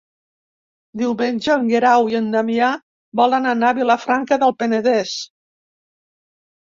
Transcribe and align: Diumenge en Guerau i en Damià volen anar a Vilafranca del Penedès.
Diumenge 0.99 1.49
en 1.55 1.67
Guerau 1.71 2.07
i 2.13 2.15
en 2.19 2.31
Damià 2.35 2.69
volen 3.21 3.45
anar 3.49 3.69
a 3.73 3.75
Vilafranca 3.81 4.39
del 4.45 4.55
Penedès. 4.63 5.13